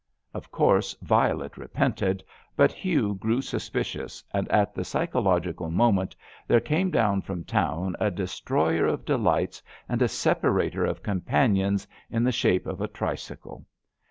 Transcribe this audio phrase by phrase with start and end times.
[0.33, 2.23] Of course, Violet repented,
[2.55, 6.15] but Hugh grew suspicious, and at the psychological moment
[6.47, 11.87] there came down from town a destroyer of de lights and a separator of companions
[12.09, 13.67] in the shape of a tricycle.